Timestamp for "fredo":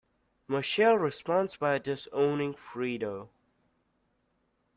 2.55-3.29